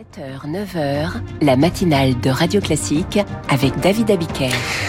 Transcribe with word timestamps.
7h, 0.00 0.50
9h, 0.50 1.10
la 1.42 1.56
matinale 1.56 2.18
de 2.20 2.30
Radio 2.30 2.62
Classique 2.62 3.18
avec 3.50 3.78
David 3.80 4.10
Abiker. 4.10 4.48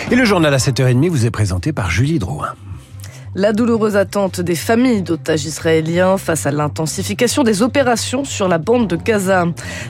Et 0.09 0.15
le 0.15 0.23
journal 0.23 0.53
à 0.53 0.57
7h30 0.57 1.09
vous 1.09 1.25
est 1.25 1.31
présenté 1.31 1.73
par 1.73 1.91
Julie 1.91 2.17
Drouin. 2.17 2.53
La 3.33 3.53
douloureuse 3.53 3.95
attente 3.95 4.41
des 4.41 4.55
familles 4.55 5.03
d'otages 5.03 5.45
israéliens 5.45 6.17
face 6.17 6.45
à 6.45 6.51
l'intensification 6.51 7.43
des 7.43 7.61
opérations 7.61 8.25
sur 8.25 8.49
la 8.49 8.57
bande 8.57 8.87
de 8.87 8.97
Gaza. 8.97 9.45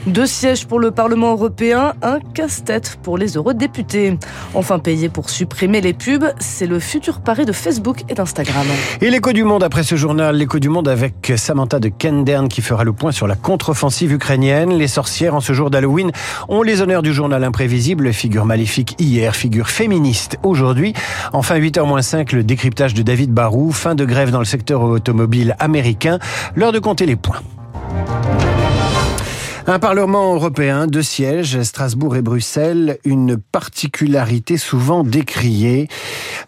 Deux 0.06 0.26
sièges 0.26 0.68
pour 0.68 0.78
le 0.78 0.92
Parlement 0.92 1.32
européen, 1.32 1.94
un 2.02 2.20
casse-tête 2.34 3.00
pour 3.02 3.18
les 3.18 3.32
eurodéputés. 3.32 4.16
Enfin 4.54 4.78
payé 4.78 5.08
pour 5.08 5.28
supprimer 5.28 5.80
les 5.80 5.92
pubs, 5.92 6.32
c'est 6.38 6.68
le 6.68 6.78
futur 6.78 7.20
pari 7.20 7.44
de 7.44 7.50
Facebook 7.50 8.04
et 8.08 8.14
d'Instagram. 8.14 8.64
Et 9.00 9.10
l'écho 9.10 9.32
du 9.32 9.42
monde 9.42 9.64
après 9.64 9.82
ce 9.82 9.96
journal, 9.96 10.36
l'écho 10.36 10.60
du 10.60 10.68
monde 10.68 10.86
avec 10.86 11.32
Samantha 11.36 11.80
de 11.80 11.88
Kendern 11.88 12.46
qui 12.46 12.62
fera 12.62 12.84
le 12.84 12.92
point 12.92 13.10
sur 13.10 13.26
la 13.26 13.34
contre-offensive 13.34 14.12
ukrainienne. 14.12 14.72
Les 14.72 14.86
sorcières 14.86 15.34
en 15.34 15.40
ce 15.40 15.52
jour 15.52 15.68
d'Halloween 15.68 16.12
ont 16.48 16.62
les 16.62 16.80
honneurs 16.80 17.02
du 17.02 17.12
journal 17.12 17.42
imprévisible, 17.42 18.12
figure 18.12 18.44
maléfique 18.46 18.94
hier, 19.00 19.34
figure 19.34 19.68
féministe 19.68 20.38
aujourd'hui. 20.44 20.92
Enfin 21.32 21.58
8h-5, 21.58 22.36
le 22.36 22.44
décryptage 22.44 22.94
de 22.94 23.02
David 23.02 23.31
Barou, 23.32 23.72
fin 23.72 23.94
de 23.94 24.04
grève 24.04 24.30
dans 24.30 24.38
le 24.38 24.44
secteur 24.44 24.82
automobile 24.82 25.56
américain. 25.58 26.18
L'heure 26.54 26.72
de 26.72 26.78
compter 26.78 27.06
les 27.06 27.16
points. 27.16 27.40
Un 29.68 29.78
Parlement 29.78 30.34
européen, 30.34 30.88
deux 30.88 31.02
sièges, 31.02 31.62
Strasbourg 31.62 32.16
et 32.16 32.22
Bruxelles, 32.22 32.98
une 33.04 33.36
particularité 33.36 34.56
souvent 34.56 35.04
décriée. 35.04 35.86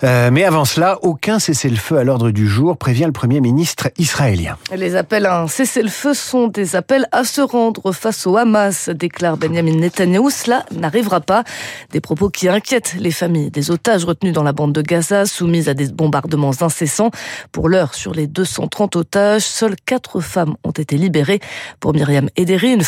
Euh, 0.02 0.30
mais 0.32 0.42
avant 0.42 0.64
cela, 0.64 0.98
aucun 1.02 1.38
cessez-le-feu 1.38 1.96
à 1.96 2.02
l'ordre 2.02 2.32
du 2.32 2.48
jour, 2.48 2.76
prévient 2.76 3.04
le 3.04 3.12
Premier 3.12 3.40
ministre 3.40 3.88
israélien. 3.98 4.56
Les 4.74 4.96
appels 4.96 5.26
à 5.26 5.42
un 5.42 5.46
cessez-le-feu 5.46 6.12
sont 6.12 6.48
des 6.48 6.74
appels 6.74 7.06
à 7.12 7.22
se 7.22 7.40
rendre 7.40 7.92
face 7.92 8.26
au 8.26 8.36
Hamas, 8.36 8.88
déclare 8.88 9.36
Benjamin 9.36 9.76
Netanyahu. 9.76 10.28
Cela 10.30 10.66
n'arrivera 10.72 11.20
pas. 11.20 11.44
Des 11.92 12.00
propos 12.00 12.30
qui 12.30 12.48
inquiètent 12.48 12.96
les 12.98 13.12
familles 13.12 13.52
des 13.52 13.70
otages 13.70 14.04
retenus 14.04 14.32
dans 14.32 14.42
la 14.42 14.52
bande 14.52 14.72
de 14.72 14.82
Gaza, 14.82 15.24
soumises 15.24 15.68
à 15.68 15.74
des 15.74 15.86
bombardements 15.86 16.52
incessants. 16.60 17.12
Pour 17.52 17.68
l'heure, 17.68 17.94
sur 17.94 18.12
les 18.12 18.26
230 18.26 18.96
otages, 18.96 19.42
seules 19.42 19.76
quatre 19.86 20.18
femmes 20.18 20.56
ont 20.64 20.72
été 20.72 20.96
libérées. 20.96 21.38
Pour 21.78 21.94
Myriam 21.94 22.28
Ederi, 22.36 22.72
une 22.72 22.82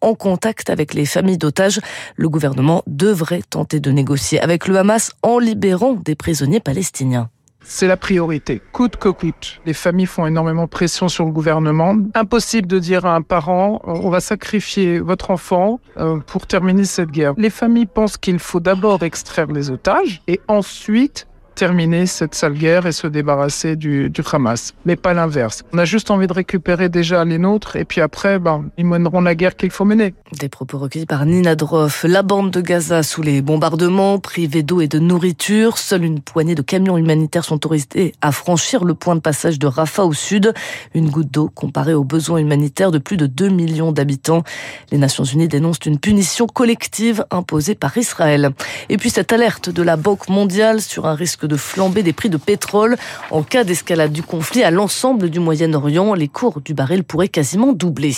en 0.00 0.14
contact 0.14 0.70
avec 0.70 0.94
les 0.94 1.06
familles 1.06 1.38
d'otages, 1.38 1.80
le 2.16 2.28
gouvernement 2.28 2.82
devrait 2.86 3.42
tenter 3.48 3.80
de 3.80 3.90
négocier 3.90 4.40
avec 4.40 4.68
le 4.68 4.76
Hamas 4.76 5.12
en 5.22 5.38
libérant 5.38 5.94
des 5.94 6.14
prisonniers 6.14 6.60
palestiniens. 6.60 7.30
C'est 7.70 7.86
la 7.86 7.98
priorité, 7.98 8.62
coûte 8.72 8.96
que 8.96 9.10
coûte. 9.10 9.60
Les 9.66 9.74
familles 9.74 10.06
font 10.06 10.26
énormément 10.26 10.66
pression 10.66 11.08
sur 11.08 11.26
le 11.26 11.32
gouvernement. 11.32 11.96
Impossible 12.14 12.66
de 12.66 12.78
dire 12.78 13.04
à 13.04 13.14
un 13.14 13.20
parent, 13.20 13.82
on 13.84 14.08
va 14.08 14.20
sacrifier 14.20 15.00
votre 15.00 15.30
enfant 15.30 15.78
euh, 15.98 16.18
pour 16.18 16.46
terminer 16.46 16.84
cette 16.84 17.10
guerre. 17.10 17.34
Les 17.36 17.50
familles 17.50 17.86
pensent 17.86 18.16
qu'il 18.16 18.38
faut 18.38 18.60
d'abord 18.60 19.02
extraire 19.02 19.48
les 19.48 19.70
otages 19.70 20.22
et 20.28 20.40
ensuite 20.48 21.26
terminer 21.58 22.06
cette 22.06 22.36
sale 22.36 22.54
guerre 22.54 22.86
et 22.86 22.92
se 22.92 23.08
débarrasser 23.08 23.74
du, 23.74 24.10
du 24.10 24.22
Hamas, 24.32 24.74
mais 24.84 24.94
pas 24.94 25.12
l'inverse. 25.12 25.64
On 25.72 25.78
a 25.78 25.84
juste 25.84 26.12
envie 26.12 26.28
de 26.28 26.32
récupérer 26.32 26.88
déjà 26.88 27.24
les 27.24 27.38
nôtres 27.38 27.74
et 27.74 27.84
puis 27.84 28.00
après, 28.00 28.38
ben, 28.38 28.66
ils 28.78 28.86
mèneront 28.86 29.20
la 29.20 29.34
guerre 29.34 29.56
qu'il 29.56 29.72
faut 29.72 29.84
mener. 29.84 30.14
Des 30.38 30.48
propos 30.48 30.78
recueillis 30.78 31.06
par 31.06 31.26
Nina 31.26 31.56
Droff. 31.56 32.04
La 32.04 32.22
bande 32.22 32.52
de 32.52 32.60
Gaza 32.60 33.02
sous 33.02 33.22
les 33.22 33.42
bombardements, 33.42 34.20
privée 34.20 34.62
d'eau 34.62 34.80
et 34.80 34.86
de 34.86 35.00
nourriture. 35.00 35.78
Seule 35.78 36.04
une 36.04 36.20
poignée 36.20 36.54
de 36.54 36.62
camions 36.62 36.96
humanitaires 36.96 37.44
sont 37.44 37.56
autorisés 37.56 38.12
à 38.20 38.30
franchir 38.30 38.84
le 38.84 38.94
point 38.94 39.16
de 39.16 39.20
passage 39.20 39.58
de 39.58 39.66
Rafah 39.66 40.04
au 40.04 40.12
sud. 40.12 40.54
Une 40.94 41.10
goutte 41.10 41.32
d'eau 41.32 41.50
comparée 41.52 41.94
aux 41.94 42.04
besoins 42.04 42.38
humanitaires 42.38 42.92
de 42.92 42.98
plus 42.98 43.16
de 43.16 43.26
2 43.26 43.48
millions 43.48 43.90
d'habitants. 43.90 44.44
Les 44.92 44.98
Nations 44.98 45.24
Unies 45.24 45.48
dénoncent 45.48 45.86
une 45.86 45.98
punition 45.98 46.46
collective 46.46 47.24
imposée 47.32 47.74
par 47.74 47.98
Israël. 47.98 48.50
Et 48.90 48.96
puis 48.96 49.10
cette 49.10 49.32
alerte 49.32 49.70
de 49.70 49.82
la 49.82 49.96
Banque 49.96 50.28
mondiale 50.28 50.80
sur 50.80 51.06
un 51.06 51.14
risque 51.14 51.47
de 51.48 51.56
flamber 51.56 52.02
des 52.02 52.12
prix 52.12 52.30
de 52.30 52.36
pétrole. 52.36 52.96
En 53.30 53.42
cas 53.42 53.64
d'escalade 53.64 54.12
du 54.12 54.22
conflit 54.22 54.62
à 54.62 54.70
l'ensemble 54.70 55.30
du 55.30 55.40
Moyen-Orient, 55.40 56.14
les 56.14 56.28
cours 56.28 56.60
du 56.60 56.74
baril 56.74 57.02
pourraient 57.02 57.28
quasiment 57.28 57.72
doubler. 57.72 58.14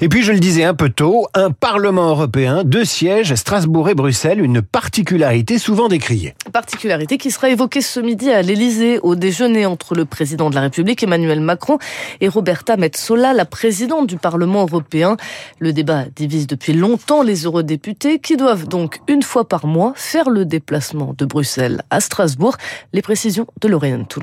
Et 0.00 0.08
puis, 0.08 0.22
je 0.22 0.32
le 0.32 0.38
disais 0.38 0.64
un 0.64 0.74
peu 0.74 0.88
tôt, 0.88 1.26
un 1.34 1.50
Parlement 1.50 2.08
européen, 2.08 2.64
deux 2.64 2.84
sièges, 2.84 3.34
Strasbourg 3.34 3.88
et 3.88 3.94
Bruxelles, 3.94 4.40
une 4.40 4.62
particularité 4.62 5.58
souvent 5.58 5.88
décriée. 5.88 6.34
Particularité 6.52 7.18
qui 7.18 7.30
sera 7.30 7.48
évoquée 7.48 7.80
ce 7.80 8.00
midi 8.00 8.30
à 8.30 8.42
l'Elysée 8.42 8.98
au 9.02 9.14
déjeuner 9.14 9.66
entre 9.66 9.94
le 9.94 10.04
président 10.04 10.50
de 10.50 10.54
la 10.54 10.60
République 10.62 11.02
Emmanuel 11.02 11.40
Macron 11.40 11.78
et 12.20 12.28
Roberta 12.28 12.76
Metsola, 12.76 13.32
la 13.32 13.44
présidente 13.44 14.06
du 14.06 14.16
Parlement 14.16 14.62
européen. 14.62 15.16
Le 15.58 15.72
débat 15.72 16.04
divise 16.14 16.46
depuis 16.46 16.72
longtemps 16.72 17.22
les 17.22 17.44
eurodéputés 17.44 18.18
qui 18.18 18.36
doivent 18.36 18.68
donc 18.68 19.00
une 19.08 19.22
fois 19.22 19.48
par 19.48 19.66
mois 19.66 19.92
faire 19.94 20.28
le 20.28 20.44
déplacement 20.44 21.14
de 21.16 21.24
Bruxelles 21.24 21.82
à 21.90 22.00
Strasbourg. 22.00 22.56
Les 22.92 23.02
précisions 23.02 23.46
de 23.60 23.68
Lorraine 23.68 24.06
Tout 24.06 24.20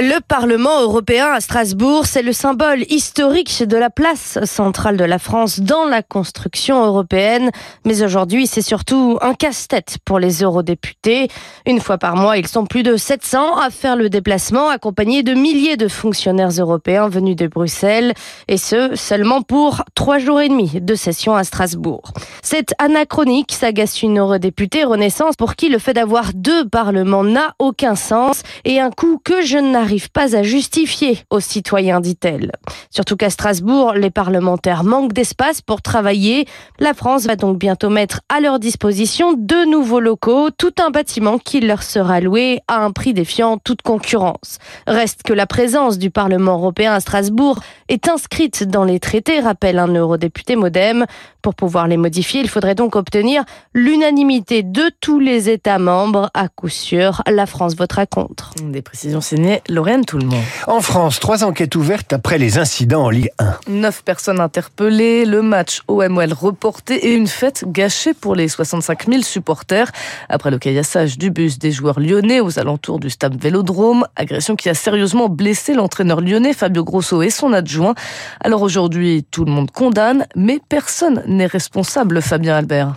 le 0.00 0.20
Parlement 0.20 0.80
européen 0.82 1.32
à 1.32 1.40
Strasbourg, 1.40 2.06
c'est 2.06 2.22
le 2.22 2.32
symbole 2.32 2.82
historique 2.88 3.64
de 3.64 3.76
la 3.76 3.90
place 3.90 4.38
centrale 4.44 4.96
de 4.96 5.04
la 5.04 5.18
France 5.18 5.58
dans 5.58 5.86
la 5.86 6.02
construction 6.02 6.84
européenne. 6.84 7.50
Mais 7.84 8.02
aujourd'hui, 8.02 8.46
c'est 8.46 8.62
surtout 8.62 9.18
un 9.22 9.34
casse-tête 9.34 9.98
pour 10.04 10.20
les 10.20 10.44
eurodéputés. 10.44 11.28
Une 11.66 11.80
fois 11.80 11.98
par 11.98 12.14
mois, 12.14 12.36
ils 12.36 12.46
sont 12.46 12.64
plus 12.64 12.84
de 12.84 12.96
700 12.96 13.56
à 13.58 13.70
faire 13.70 13.96
le 13.96 14.08
déplacement, 14.08 14.68
accompagnés 14.68 15.24
de 15.24 15.34
milliers 15.34 15.76
de 15.76 15.88
fonctionnaires 15.88 16.50
européens 16.50 17.08
venus 17.08 17.34
de 17.34 17.48
Bruxelles. 17.48 18.14
Et 18.46 18.56
ce, 18.56 18.94
seulement 18.94 19.42
pour 19.42 19.82
trois 19.96 20.18
jours 20.18 20.40
et 20.40 20.48
demi 20.48 20.80
de 20.80 20.94
session 20.94 21.34
à 21.34 21.42
Strasbourg. 21.42 22.12
C'est 22.42 22.72
anachronique, 22.78 23.50
s'agace 23.52 24.00
une 24.02 24.20
eurodéputée 24.20 24.84
Renaissance 24.84 25.34
pour 25.34 25.56
qui 25.56 25.68
le 25.68 25.80
fait 25.80 25.94
d'avoir 25.94 26.32
deux 26.34 26.68
parlements 26.68 27.24
n'a 27.24 27.54
aucun 27.58 27.96
sens 27.96 28.42
et 28.64 28.78
un 28.78 28.90
coût 28.90 29.20
que 29.24 29.42
je 29.42 29.58
n'arrive 29.58 29.87
n'arrive 29.88 30.10
pas 30.10 30.36
à 30.36 30.42
justifier 30.42 31.18
aux 31.30 31.40
citoyens, 31.40 32.00
dit-elle. 32.00 32.52
Surtout 32.90 33.16
qu'à 33.16 33.30
Strasbourg, 33.30 33.94
les 33.94 34.10
parlementaires 34.10 34.84
manquent 34.84 35.14
d'espace 35.14 35.62
pour 35.62 35.80
travailler. 35.80 36.46
La 36.78 36.92
France 36.92 37.24
va 37.24 37.36
donc 37.36 37.58
bientôt 37.58 37.88
mettre 37.88 38.20
à 38.28 38.40
leur 38.40 38.58
disposition 38.58 39.32
deux 39.32 39.64
nouveaux 39.64 40.00
locaux, 40.00 40.50
tout 40.50 40.74
un 40.78 40.90
bâtiment 40.90 41.38
qui 41.38 41.60
leur 41.60 41.82
sera 41.82 42.20
loué 42.20 42.60
à 42.68 42.84
un 42.84 42.90
prix 42.90 43.14
défiant 43.14 43.56
toute 43.56 43.80
concurrence. 43.80 44.58
Reste 44.86 45.22
que 45.22 45.32
la 45.32 45.46
présence 45.46 45.96
du 45.96 46.10
Parlement 46.10 46.58
européen 46.58 46.92
à 46.92 47.00
Strasbourg 47.00 47.60
est 47.88 48.10
inscrite 48.10 48.64
dans 48.64 48.84
les 48.84 49.00
traités, 49.00 49.40
rappelle 49.40 49.78
un 49.78 49.88
eurodéputé 49.88 50.54
modem. 50.54 51.06
Pour 51.40 51.54
pouvoir 51.54 51.88
les 51.88 51.96
modifier, 51.96 52.40
il 52.40 52.48
faudrait 52.48 52.74
donc 52.74 52.94
obtenir 52.94 53.42
l'unanimité 53.72 54.62
de 54.62 54.90
tous 55.00 55.18
les 55.18 55.48
États 55.48 55.78
membres. 55.78 56.30
À 56.34 56.48
coup 56.48 56.68
sûr, 56.68 57.22
la 57.26 57.46
France 57.46 57.74
votera 57.74 58.04
contre. 58.04 58.52
Des 58.62 58.82
précisions 58.82 59.22
signées 59.22 59.62
Lorraine 59.78 60.04
Tout 60.04 60.18
le 60.18 60.26
monde. 60.26 60.42
En 60.66 60.80
France, 60.80 61.20
trois 61.20 61.44
enquêtes 61.44 61.76
ouvertes 61.76 62.12
après 62.12 62.36
les 62.36 62.58
incidents 62.58 63.04
en 63.04 63.10
Ligue 63.10 63.30
1. 63.38 63.58
Neuf 63.68 64.02
personnes 64.02 64.40
interpellées, 64.40 65.24
le 65.24 65.40
match 65.40 65.82
OML 65.86 66.32
reporté 66.32 67.06
et 67.06 67.14
une 67.14 67.28
fête 67.28 67.62
gâchée 67.64 68.12
pour 68.12 68.34
les 68.34 68.48
65 68.48 69.06
000 69.08 69.22
supporters. 69.22 69.92
Après 70.28 70.50
le 70.50 70.58
caillassage 70.58 71.16
du 71.16 71.30
bus 71.30 71.60
des 71.60 71.70
joueurs 71.70 72.00
lyonnais 72.00 72.40
aux 72.40 72.58
alentours 72.58 72.98
du 72.98 73.08
stade 73.08 73.40
Vélodrome, 73.40 74.04
agression 74.16 74.56
qui 74.56 74.68
a 74.68 74.74
sérieusement 74.74 75.28
blessé 75.28 75.74
l'entraîneur 75.74 76.22
lyonnais 76.22 76.54
Fabio 76.54 76.82
Grosso 76.82 77.22
et 77.22 77.30
son 77.30 77.52
adjoint. 77.52 77.94
Alors 78.40 78.62
aujourd'hui, 78.62 79.24
tout 79.30 79.44
le 79.44 79.52
monde 79.52 79.70
condamne, 79.70 80.26
mais 80.34 80.58
personne 80.68 81.22
n'est 81.28 81.46
responsable, 81.46 82.20
Fabien 82.20 82.56
Albert. 82.56 82.96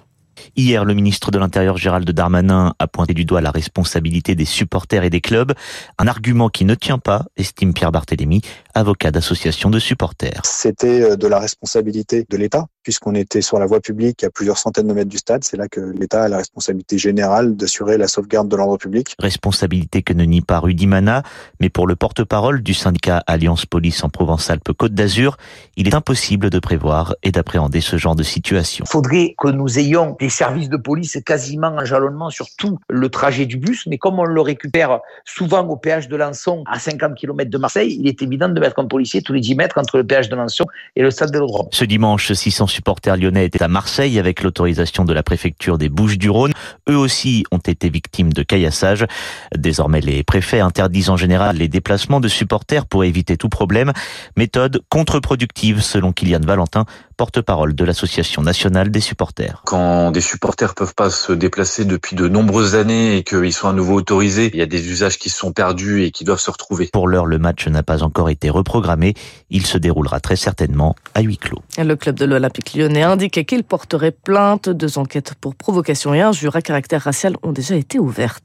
Hier, 0.56 0.86
le 0.86 0.94
ministre 0.94 1.32
de 1.32 1.40
l'Intérieur 1.40 1.78
Gérald 1.78 2.10
Darmanin 2.10 2.74
a 2.80 2.88
pointé 2.88 3.14
du 3.14 3.26
doigt 3.26 3.42
la 3.42 3.52
responsabilité 3.52 4.36
des 4.36 4.46
supporters 4.46 5.04
et 5.04 5.10
des 5.10 5.22
clubs, 5.22 5.54
un 5.98 6.08
argument 6.08 6.50
qui 6.50 6.66
ne 6.66 6.76
tient 6.76 7.00
pas, 7.00 7.26
estime 7.38 7.74
Pierre 7.74 7.92
Barthélémy, 7.92 8.42
avocat 8.74 9.12
d'association 9.12 9.70
de 9.70 9.80
supporters. 9.80 10.42
C'était 10.46 11.02
euh, 11.02 11.16
de 11.16 11.28
la 11.28 11.40
responsabilité 11.40 12.26
de 12.30 12.38
l'État, 12.38 12.68
puisqu'on 12.84 13.16
était 13.16 13.42
sur 13.42 13.60
la 13.60 13.66
voie 13.66 13.80
publique 13.80 14.24
à 14.24 14.30
plusieurs 14.30 14.58
centaines 14.58 14.88
de 14.88 14.94
mètres 14.94 15.10
du 15.10 15.18
stade. 15.18 15.44
C'est 15.44 15.58
là 15.58 15.68
que 15.68 15.80
l'État 15.80 16.24
a 16.24 16.28
la 16.28 16.38
responsabilité 16.38 16.98
générale 16.98 17.56
d'assurer 17.56 17.98
la 17.98 18.08
sauvegarde 18.08 18.48
de 18.48 18.56
l'ordre 18.56 18.78
public. 18.78 19.16
Responsabilité 19.20 20.02
que 20.02 20.14
ne 20.14 20.24
nie 20.24 20.42
pas 20.42 20.60
Rudy 20.60 20.88
Mana, 20.88 21.24
mais 21.60 21.70
pour 21.70 21.88
le 21.88 21.96
porte-parole 21.96 22.62
du 22.62 22.74
syndicat 22.74 23.24
Alliance 23.28 23.66
Police 23.66 24.04
en 24.04 24.10
Provence-Alpes-Côte 24.10 24.94
d'Azur, 24.94 25.38
il 25.78 25.88
est 25.88 25.94
impossible 25.94 26.50
de 26.50 26.60
prévoir 26.60 27.16
et 27.24 27.32
d'appréhender 27.32 27.82
ce 27.82 27.98
genre 27.98 28.16
de 28.16 28.24
situation. 28.24 28.86
Il 28.88 28.92
faudrait 28.92 29.36
que 29.38 29.50
nous 29.50 29.80
ayons 29.80 30.16
des 30.20 30.30
services 30.30 30.70
de 30.70 30.78
police 30.78 31.18
quasiment 31.26 31.76
en 31.76 31.86
jalonnement 31.86 32.30
sur 32.30 32.48
tout 32.58 32.80
le 32.90 33.10
trajet 33.10 33.46
du 33.46 33.58
bus, 33.58 33.86
mais 33.88 33.98
comme 33.98 34.20
on 34.20 34.26
le 34.26 34.42
récupère 34.42 35.00
souvent 35.26 35.68
au 35.68 35.78
péage 35.78 36.08
de 36.08 36.16
Lançon 36.16 36.64
à 36.66 36.80
50 36.80 37.16
km 37.16 37.50
de 37.50 37.58
Marseille, 37.58 37.98
il 38.00 38.08
est 38.08 38.22
évident 38.22 38.50
de 38.50 38.60
mettre 38.60 38.80
un 38.80 38.88
policier 38.88 39.22
tous 39.22 39.34
les 39.34 39.42
10 39.42 39.56
mètres 39.56 39.78
entre 39.78 39.98
le 39.98 40.06
péage 40.06 40.30
de 40.30 40.36
Lançon 40.36 40.66
et 40.96 41.02
le 41.02 41.12
stade 41.12 41.32
Vélodrome. 41.32 41.68
Ce 41.72 41.86
dimanche, 41.86 42.32
600 42.32 42.68
supporters 42.72 43.18
lyonnais 43.18 43.46
étaient 43.46 43.62
à 43.62 43.68
Marseille 43.68 44.18
avec 44.18 44.42
l'autorisation 44.42 45.06
de 45.06 45.14
la 45.14 45.24
préfecture 45.24 45.78
des 45.78 45.90
Bouches-du-Rhône. 45.90 46.54
Eux 46.90 46.98
aussi 46.98 47.44
ont 47.52 47.58
été 47.58 47.90
victimes 47.90 48.34
de 48.34 48.44
caillassage. 48.44 49.06
Désormais, 49.56 50.02
les 50.02 50.24
préfets 50.24 50.62
interdisent 50.62 51.10
en 51.10 51.18
général 51.18 51.58
les 51.58 51.68
déplacements 51.68 52.20
de 52.20 52.28
supporters 52.28 52.86
pour 52.86 53.04
éviter 53.04 53.38
tout 53.38 53.50
problème. 53.50 53.92
Méthode 54.38 54.82
contre-productive 54.90 55.82
selon 55.82 56.14
Kylian 56.14 56.40
Valentin, 56.44 56.86
porte-parole 57.22 57.76
de 57.76 57.86
l'Association 57.86 58.42
nationale 58.42 58.90
des 58.90 59.00
supporters. 59.00 59.62
Quand 59.68 60.10
des 60.10 60.22
supporters 60.22 60.74
peuvent 60.74 60.96
pas 60.96 61.12
se 61.12 61.32
déplacer 61.34 61.86
depuis 61.86 62.16
de 62.16 62.28
nombreuses 62.28 62.74
années 62.74 63.18
et 63.18 63.24
qu'ils 63.24 63.54
sont 63.54 63.68
à 63.68 63.74
nouveau 63.74 63.94
autorisés, 63.94 64.50
il 64.52 64.58
y 64.58 64.64
a 64.64 64.66
des 64.66 64.90
usages 64.90 65.20
qui 65.20 65.30
se 65.30 65.38
sont 65.38 65.52
perdus 65.52 66.02
et 66.04 66.10
qui 66.10 66.24
doivent 66.24 66.40
se 66.40 66.50
retrouver. 66.50 66.90
Pour 66.92 67.08
l'heure, 67.08 67.28
le 67.28 67.38
match 67.38 67.68
n'a 67.68 67.84
pas 67.84 68.02
encore 68.02 68.32
été 68.32 68.50
reprogrammé. 68.50 69.14
Il 69.52 69.68
se 69.68 69.78
déroulera 69.78 70.20
très 70.20 70.36
certainement 70.36 70.96
à 71.14 71.22
huis 71.22 71.38
clos. 71.38 71.62
Le 71.78 71.96
club 71.96 72.16
de 72.16 72.26
l'Olympique 72.26 72.74
lyonnais 72.74 73.04
indiquait 73.04 73.46
qu'il 73.46 73.64
porterait 73.64 74.10
plainte. 74.10 74.70
Deux 74.70 74.98
enquêtes 74.98 75.36
pour 75.40 75.54
provocation 75.54 76.16
et 76.16 76.22
injure 76.22 76.56
à 76.56 76.64
caractère 76.64 77.04
racial 77.04 77.36
ont 77.44 77.52
déjà 77.52 77.76
été 77.76 78.00
ouvertes. 78.00 78.44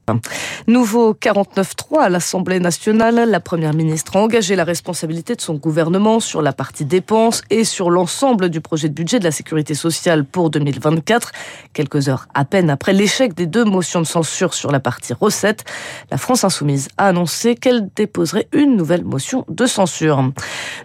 Nouveau 0.67 1.15
49-3 1.15 2.01
à 2.01 2.09
l'Assemblée 2.09 2.59
nationale. 2.59 3.27
La 3.27 3.39
première 3.39 3.73
ministre 3.73 4.17
a 4.17 4.19
engagé 4.19 4.55
la 4.55 4.65
responsabilité 4.65 5.33
de 5.33 5.41
son 5.41 5.55
gouvernement 5.55 6.19
sur 6.19 6.43
la 6.43 6.53
partie 6.53 6.85
dépenses 6.85 7.41
et 7.49 7.63
sur 7.63 7.89
l'ensemble 7.89 8.49
du 8.49 8.61
projet 8.67 8.89
de 8.89 8.93
budget 8.93 9.17
de 9.19 9.23
la 9.23 9.31
sécurité 9.31 9.75
sociale 9.75 10.25
pour 10.25 10.49
2024. 10.49 11.31
Quelques 11.71 12.09
heures 12.09 12.27
à 12.33 12.43
peine 12.43 12.69
après 12.69 12.91
l'échec 12.91 13.33
des 13.33 13.45
deux 13.45 13.63
motions 13.63 14.01
de 14.01 14.05
censure 14.05 14.53
sur 14.53 14.73
la 14.73 14.81
partie 14.81 15.13
recettes, 15.13 15.63
la 16.11 16.17
France 16.17 16.43
insoumise 16.43 16.89
a 16.97 17.07
annoncé 17.07 17.55
qu'elle 17.55 17.87
déposerait 17.95 18.49
une 18.51 18.75
nouvelle 18.75 19.05
motion 19.05 19.45
de 19.47 19.65
censure. 19.65 20.33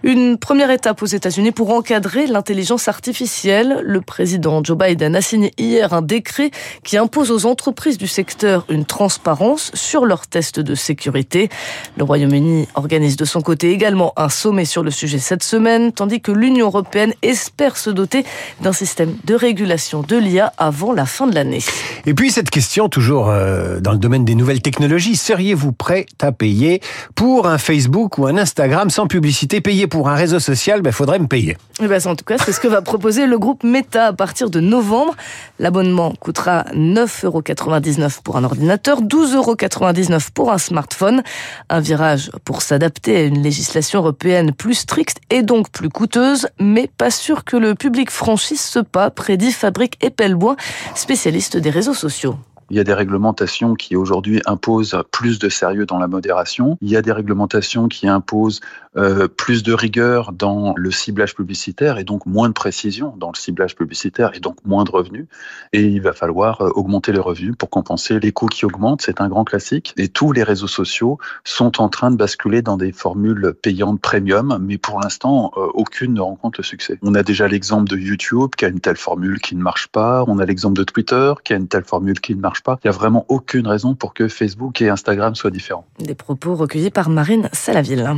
Une 0.01 0.37
première 0.37 0.71
étape 0.71 1.03
aux 1.03 1.07
États-Unis 1.07 1.51
pour 1.51 1.71
encadrer 1.71 2.25
l'intelligence 2.25 2.87
artificielle. 2.87 3.81
Le 3.83 3.99
président 3.99 4.63
Joe 4.63 4.77
Biden 4.77 5.17
a 5.17 5.21
signé 5.21 5.51
hier 5.57 5.91
un 5.91 6.01
décret 6.01 6.51
qui 6.85 6.95
impose 6.95 7.31
aux 7.31 7.45
entreprises 7.45 7.97
du 7.97 8.07
secteur 8.07 8.65
une 8.69 8.85
transparence 8.85 9.71
sur 9.73 10.05
leurs 10.05 10.27
tests 10.27 10.61
de 10.61 10.73
sécurité. 10.73 11.49
Le 11.97 12.05
Royaume-Uni 12.05 12.69
organise 12.75 13.17
de 13.17 13.25
son 13.25 13.41
côté 13.41 13.71
également 13.71 14.13
un 14.15 14.29
sommet 14.29 14.63
sur 14.63 14.83
le 14.83 14.91
sujet 14.91 15.19
cette 15.19 15.43
semaine, 15.43 15.91
tandis 15.91 16.21
que 16.21 16.31
l'Union 16.31 16.67
européenne 16.67 17.13
espère 17.21 17.72
se 17.77 17.89
doter 17.89 18.25
d'un 18.61 18.73
système 18.73 19.15
de 19.23 19.35
régulation 19.35 20.01
de 20.01 20.17
l'IA 20.17 20.53
avant 20.57 20.93
la 20.93 21.05
fin 21.05 21.27
de 21.27 21.35
l'année. 21.35 21.63
Et 22.05 22.13
puis 22.13 22.31
cette 22.31 22.49
question, 22.49 22.89
toujours 22.89 23.29
euh, 23.29 23.79
dans 23.79 23.91
le 23.91 23.97
domaine 23.97 24.25
des 24.25 24.35
nouvelles 24.35 24.61
technologies, 24.61 25.15
seriez-vous 25.15 25.71
prêt 25.71 26.05
à 26.21 26.31
payer 26.31 26.81
pour 27.15 27.47
un 27.47 27.57
Facebook 27.57 28.17
ou 28.17 28.27
un 28.27 28.37
Instagram 28.37 28.89
sans 28.89 29.07
publicité? 29.07 29.61
Payer 29.61 29.87
pour 29.87 30.09
un 30.09 30.15
réseau 30.15 30.39
social, 30.39 30.79
il 30.79 30.83
ben, 30.83 30.91
faudrait 30.91 31.19
me 31.19 31.27
payer. 31.27 31.57
Eh 31.81 31.87
ben, 31.87 32.01
en 32.05 32.15
tout 32.15 32.25
cas, 32.25 32.37
c'est 32.37 32.51
ce 32.51 32.59
que 32.59 32.67
va 32.67 32.81
proposer 32.81 33.25
le 33.25 33.37
groupe 33.37 33.63
Meta 33.63 34.07
à 34.07 34.13
partir 34.13 34.49
de 34.49 34.59
novembre. 34.59 35.15
L'abonnement 35.59 36.13
coûtera 36.19 36.65
9,99€ 36.73 38.21
pour 38.23 38.37
un 38.37 38.43
ordinateur, 38.43 39.01
12,99€ 39.01 40.29
pour 40.33 40.51
un 40.51 40.57
smartphone. 40.57 41.23
Un 41.69 41.79
virage 41.79 42.31
pour 42.45 42.61
s'adapter 42.61 43.15
à 43.15 43.23
une 43.23 43.41
législation 43.41 43.99
européenne 43.99 44.53
plus 44.53 44.75
stricte 44.75 45.17
et 45.29 45.41
donc 45.43 45.69
plus 45.71 45.89
coûteuse, 45.89 46.47
mais 46.59 46.89
pas 46.97 47.11
sûr 47.11 47.43
que 47.43 47.52
le 47.57 47.75
public 47.75 48.09
franchisse 48.11 48.67
ce 48.67 48.79
pas, 48.79 49.09
prédit 49.09 49.51
Fabrique 49.51 50.03
Epelbois, 50.03 50.55
spécialiste 50.95 51.57
des 51.57 51.69
réseaux 51.69 51.93
sociaux. 51.93 52.35
Il 52.69 52.77
y 52.77 52.79
a 52.79 52.83
des 52.83 52.93
réglementations 52.93 53.75
qui 53.75 53.95
aujourd'hui 53.95 54.41
imposent 54.45 54.97
plus 55.11 55.39
de 55.39 55.49
sérieux 55.49 55.85
dans 55.85 55.99
la 55.99 56.07
modération. 56.07 56.77
Il 56.81 56.89
y 56.89 56.95
a 56.95 57.01
des 57.01 57.11
réglementations 57.11 57.87
qui 57.87 58.07
imposent 58.07 58.61
euh, 58.95 59.27
plus 59.27 59.63
de 59.63 59.73
rigueur 59.73 60.31
dans 60.31 60.73
le 60.77 60.91
ciblage 60.91 61.33
publicitaire 61.33 61.97
et 61.97 62.03
donc 62.03 62.27
moins 62.27 62.47
de 62.47 62.53
précision 62.53 63.15
dans 63.17 63.31
le 63.31 63.35
ciblage 63.35 63.75
publicitaire 63.75 64.31
et 64.35 64.39
donc 64.39 64.57
moins 64.65 64.83
de 64.83 64.91
revenus. 64.91 65.25
Et 65.71 65.81
il 65.81 66.01
va 66.01 66.13
falloir 66.13 66.61
euh, 66.61 66.69
augmenter 66.75 67.11
les 67.11 67.19
revenus 67.19 67.55
pour 67.57 67.71
compenser 67.71 68.19
les 68.19 68.31
coûts 68.31 68.45
qui 68.45 68.65
augmentent. 68.65 69.01
C'est 69.01 69.19
un 69.19 69.29
grand 69.29 69.45
classique. 69.45 69.93
Et 69.97 70.09
tous 70.09 70.31
les 70.31 70.43
réseaux 70.43 70.67
sociaux 70.67 71.17
sont 71.43 71.81
en 71.81 71.89
train 71.89 72.11
de 72.11 72.17
basculer 72.17 72.61
dans 72.61 72.77
des 72.77 72.91
formules 72.91 73.55
payantes 73.61 73.99
premium, 73.99 74.59
mais 74.61 74.77
pour 74.77 74.99
l'instant, 74.99 75.51
euh, 75.57 75.67
aucune 75.73 76.13
ne 76.13 76.21
rencontre 76.21 76.59
le 76.59 76.63
succès. 76.63 76.99
On 77.01 77.15
a 77.15 77.23
déjà 77.23 77.47
l'exemple 77.47 77.89
de 77.89 77.97
YouTube 77.97 78.51
qui 78.55 78.65
a 78.65 78.67
une 78.67 78.79
telle 78.79 78.97
formule 78.97 79.39
qui 79.39 79.55
ne 79.55 79.63
marche 79.63 79.87
pas. 79.87 80.23
On 80.27 80.37
a 80.37 80.45
l'exemple 80.45 80.77
de 80.77 80.83
Twitter 80.83 81.33
qui 81.43 81.53
a 81.53 81.55
une 81.55 81.67
telle 81.67 81.83
formule 81.83 82.19
qui 82.19 82.35
ne 82.35 82.41
marche 82.41 82.52
pas. 82.61 82.77
Il 82.83 82.87
n'y 82.87 82.95
a 82.95 82.97
vraiment 82.97 83.25
aucune 83.29 83.67
raison 83.67 83.95
pour 83.95 84.13
que 84.13 84.27
Facebook 84.27 84.81
et 84.81 84.89
Instagram 84.89 85.35
soient 85.35 85.51
différents. 85.51 85.85
Des 85.99 86.15
propos 86.15 86.55
recueillis 86.55 86.91
par 86.91 87.09
Marine 87.09 87.49
Salaville. 87.51 88.09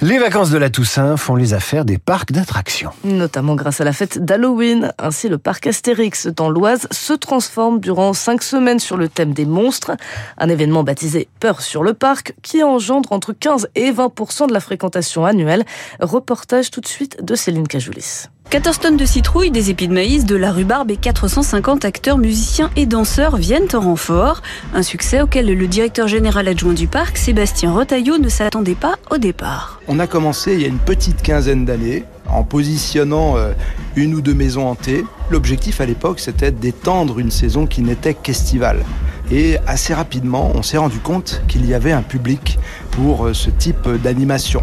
Les 0.00 0.18
vacances 0.18 0.50
de 0.50 0.58
la 0.58 0.70
Toussaint 0.70 1.16
font 1.16 1.36
les 1.36 1.54
affaires 1.54 1.84
des 1.84 1.98
parcs 1.98 2.32
d'attractions. 2.32 2.90
Notamment 3.04 3.54
grâce 3.54 3.80
à 3.80 3.84
la 3.84 3.92
fête 3.92 4.24
d'Halloween. 4.24 4.92
Ainsi, 4.98 5.28
le 5.28 5.38
parc 5.38 5.66
Astérix 5.66 6.26
dans 6.26 6.50
l'Oise 6.50 6.86
se 6.90 7.12
transforme 7.12 7.80
durant 7.80 8.12
cinq 8.12 8.42
semaines 8.42 8.78
sur 8.78 8.96
le 8.96 9.08
thème 9.08 9.32
des 9.32 9.46
monstres. 9.46 9.92
Un 10.38 10.48
événement 10.48 10.84
baptisé 10.84 11.28
Peur 11.40 11.60
sur 11.60 11.82
le 11.82 11.94
parc 11.94 12.34
qui 12.42 12.62
engendre 12.62 13.12
entre 13.12 13.32
15 13.32 13.68
et 13.74 13.92
20% 13.92 14.48
de 14.48 14.52
la 14.52 14.60
fréquentation 14.60 15.24
annuelle. 15.24 15.64
Reportage 16.00 16.70
tout 16.70 16.80
de 16.80 16.86
suite 16.86 17.24
de 17.24 17.34
Céline 17.34 17.68
Cajoulis. 17.68 18.28
14 18.50 18.78
tonnes 18.78 18.96
de 18.96 19.04
citrouilles, 19.04 19.50
des 19.50 19.70
épis 19.70 19.88
de 19.88 19.92
maïs, 19.92 20.24
de 20.26 20.36
la 20.36 20.52
rhubarbe 20.52 20.90
et 20.90 20.96
450 20.96 21.84
acteurs, 21.84 22.18
musiciens 22.18 22.70
et 22.76 22.86
danseurs 22.86 23.36
viennent 23.36 23.68
en 23.72 23.80
renfort. 23.80 24.42
Un 24.74 24.82
succès 24.82 25.20
auquel 25.22 25.46
le 25.46 25.66
directeur 25.66 26.06
général 26.06 26.46
adjoint 26.46 26.72
du 26.72 26.86
parc, 26.86 27.16
Sébastien 27.16 27.72
Rotaillot, 27.72 28.18
ne 28.18 28.28
s'attendait 28.28 28.76
pas 28.76 28.94
au 29.10 29.18
départ. 29.18 29.80
On 29.88 29.98
a 29.98 30.06
commencé 30.06 30.54
il 30.54 30.60
y 30.60 30.64
a 30.64 30.68
une 30.68 30.78
petite 30.78 31.20
quinzaine 31.22 31.64
d'années 31.64 32.04
en 32.28 32.44
positionnant 32.44 33.36
euh, 33.36 33.52
une 33.96 34.14
ou 34.14 34.20
deux 34.20 34.34
maisons 34.34 34.68
hantées. 34.68 35.04
L'objectif 35.30 35.80
à 35.80 35.86
l'époque, 35.86 36.20
c'était 36.20 36.52
d'étendre 36.52 37.18
une 37.18 37.32
saison 37.32 37.66
qui 37.66 37.82
n'était 37.82 38.14
qu'estivale. 38.14 38.84
Et 39.32 39.56
assez 39.66 39.94
rapidement, 39.94 40.52
on 40.54 40.62
s'est 40.62 40.78
rendu 40.78 40.98
compte 40.98 41.42
qu'il 41.48 41.66
y 41.66 41.74
avait 41.74 41.92
un 41.92 42.02
public 42.02 42.58
pour 42.92 43.26
euh, 43.26 43.34
ce 43.34 43.50
type 43.50 43.88
d'animation 44.02 44.62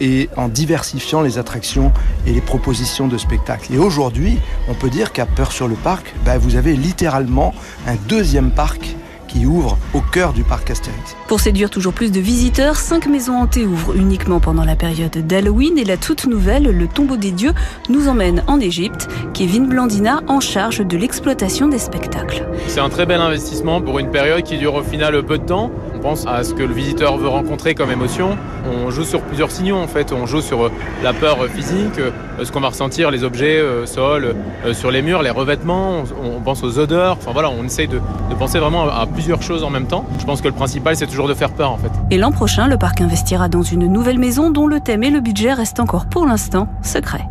et 0.00 0.28
en 0.36 0.48
diversifiant 0.48 1.22
les 1.22 1.38
attractions 1.38 1.92
et 2.26 2.32
les 2.32 2.40
propositions 2.40 3.08
de 3.08 3.18
spectacles. 3.18 3.72
Et 3.72 3.78
aujourd'hui, 3.78 4.38
on 4.68 4.74
peut 4.74 4.90
dire 4.90 5.12
qu'à 5.12 5.26
Peur 5.26 5.52
sur 5.52 5.68
le 5.68 5.74
Parc, 5.74 6.14
bah, 6.24 6.38
vous 6.38 6.56
avez 6.56 6.74
littéralement 6.74 7.54
un 7.86 7.96
deuxième 8.08 8.50
parc 8.50 8.96
qui 9.34 9.46
ouvre 9.46 9.76
au 9.94 10.00
cœur 10.00 10.32
du 10.32 10.44
parc 10.44 10.70
Astérix. 10.70 11.16
Pour 11.26 11.40
séduire 11.40 11.68
toujours 11.68 11.92
plus 11.92 12.12
de 12.12 12.20
visiteurs, 12.20 12.76
cinq 12.76 13.06
maisons 13.06 13.34
hantées 13.34 13.66
ouvrent 13.66 13.96
uniquement 13.96 14.38
pendant 14.38 14.64
la 14.64 14.76
période 14.76 15.26
d'Halloween 15.26 15.76
et 15.76 15.84
la 15.84 15.96
toute 15.96 16.26
nouvelle, 16.26 16.64
le 16.64 16.86
tombeau 16.86 17.16
des 17.16 17.32
dieux, 17.32 17.52
nous 17.88 18.08
emmène 18.08 18.44
en 18.46 18.60
Égypte. 18.60 19.08
Kevin 19.32 19.66
Blandina 19.66 20.20
en 20.28 20.38
charge 20.38 20.86
de 20.86 20.96
l'exploitation 20.96 21.66
des 21.66 21.78
spectacles. 21.78 22.46
C'est 22.68 22.80
un 22.80 22.88
très 22.88 23.06
bel 23.06 23.20
investissement 23.20 23.82
pour 23.82 23.98
une 23.98 24.10
période 24.10 24.44
qui 24.44 24.56
dure 24.56 24.74
au 24.74 24.82
final 24.82 25.20
peu 25.24 25.38
de 25.38 25.44
temps 25.44 25.72
pense 26.04 26.26
à 26.26 26.44
ce 26.44 26.52
que 26.52 26.62
le 26.62 26.74
visiteur 26.74 27.16
veut 27.16 27.28
rencontrer 27.28 27.74
comme 27.74 27.90
émotion. 27.90 28.36
On 28.70 28.90
joue 28.90 29.04
sur 29.04 29.22
plusieurs 29.22 29.50
signaux 29.50 29.78
en 29.78 29.86
fait. 29.86 30.12
On 30.12 30.26
joue 30.26 30.42
sur 30.42 30.66
euh, 30.66 30.70
la 31.02 31.14
peur 31.14 31.46
physique, 31.46 31.98
euh, 31.98 32.10
ce 32.44 32.52
qu'on 32.52 32.60
va 32.60 32.68
ressentir, 32.68 33.10
les 33.10 33.24
objets, 33.24 33.56
euh, 33.56 33.86
sol, 33.86 34.36
sur 34.74 34.90
les 34.90 35.00
murs, 35.00 35.22
les 35.22 35.30
revêtements. 35.30 36.04
On 36.22 36.40
pense 36.40 36.62
aux 36.62 36.78
odeurs. 36.78 37.16
Enfin 37.18 37.32
voilà, 37.32 37.48
on 37.48 37.64
essaye 37.64 37.88
de 37.88 38.00
penser 38.38 38.58
vraiment 38.58 38.86
à 38.86 39.06
plusieurs 39.06 39.40
choses 39.40 39.64
en 39.64 39.70
même 39.70 39.86
temps. 39.86 40.04
Je 40.18 40.26
pense 40.26 40.42
que 40.42 40.48
le 40.48 40.54
principal 40.54 40.94
c'est 40.94 41.06
toujours 41.06 41.26
de 41.26 41.34
faire 41.34 41.50
peur 41.50 41.72
en 41.72 41.78
fait. 41.78 41.90
Et 42.10 42.18
l'an 42.18 42.32
prochain, 42.32 42.68
le 42.68 42.76
parc 42.76 43.00
investira 43.00 43.48
dans 43.48 43.62
une 43.62 43.86
nouvelle 43.86 44.18
maison 44.18 44.50
dont 44.50 44.66
le 44.66 44.80
thème 44.80 45.04
et 45.04 45.10
le 45.10 45.20
budget 45.20 45.54
restent 45.54 45.80
encore 45.80 46.04
pour 46.04 46.26
l'instant 46.26 46.68
secrets. 46.82 47.26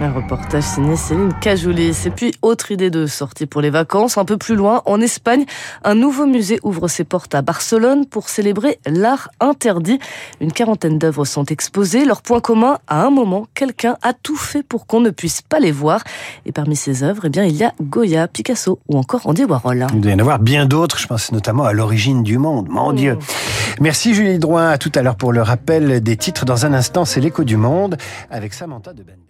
Un 0.00 0.12
reportage 0.12 0.62
signé 0.62 0.94
Céline 0.94 1.32
Cajoulis. 1.40 2.06
Et 2.06 2.10
puis, 2.10 2.32
autre 2.40 2.70
idée 2.70 2.88
de 2.88 3.06
sortie 3.06 3.46
pour 3.46 3.60
les 3.60 3.70
vacances, 3.70 4.16
un 4.16 4.24
peu 4.24 4.36
plus 4.36 4.54
loin, 4.54 4.80
en 4.86 5.00
Espagne, 5.00 5.44
un 5.82 5.96
nouveau 5.96 6.24
musée 6.24 6.60
ouvre 6.62 6.86
ses 6.86 7.02
portes 7.02 7.34
à 7.34 7.42
Barcelone 7.42 8.06
pour 8.06 8.28
célébrer 8.28 8.78
l'art 8.86 9.28
interdit. 9.40 9.98
Une 10.40 10.52
quarantaine 10.52 10.98
d'œuvres 10.98 11.24
sont 11.24 11.44
exposées. 11.46 12.04
Leur 12.04 12.22
point 12.22 12.38
commun, 12.40 12.78
à 12.86 13.04
un 13.04 13.10
moment, 13.10 13.48
quelqu'un 13.54 13.96
a 14.02 14.12
tout 14.12 14.36
fait 14.36 14.62
pour 14.62 14.86
qu'on 14.86 15.00
ne 15.00 15.10
puisse 15.10 15.42
pas 15.42 15.58
les 15.58 15.72
voir. 15.72 16.04
Et 16.46 16.52
parmi 16.52 16.76
ces 16.76 17.02
œuvres, 17.02 17.24
eh 17.24 17.30
bien, 17.30 17.42
il 17.42 17.56
y 17.56 17.64
a 17.64 17.72
Goya, 17.82 18.28
Picasso 18.28 18.78
ou 18.88 18.98
encore 18.98 19.26
Andy 19.26 19.46
Warhol. 19.46 19.84
Il 19.94 20.00
doit 20.00 20.12
y 20.12 20.14
en 20.14 20.20
avoir 20.20 20.38
bien 20.38 20.66
d'autres, 20.66 20.98
je 20.98 21.08
pense 21.08 21.32
notamment 21.32 21.64
à 21.64 21.72
l'origine 21.72 22.22
du 22.22 22.38
monde. 22.38 22.68
Mon 22.68 22.92
Dieu. 22.92 23.14
Mmh. 23.14 23.18
Merci 23.80 24.14
Julie 24.14 24.38
Drouin. 24.38 24.68
À 24.68 24.78
tout 24.78 24.92
à 24.94 25.02
l'heure 25.02 25.16
pour 25.16 25.32
le 25.32 25.42
rappel 25.42 26.00
des 26.00 26.16
titres. 26.16 26.44
Dans 26.44 26.66
un 26.66 26.72
instant, 26.72 27.04
c'est 27.04 27.20
l'écho 27.20 27.42
du 27.42 27.56
monde 27.56 27.96
avec 28.30 28.54
Samantha 28.54 28.92
de 28.92 29.02
Bender. 29.02 29.27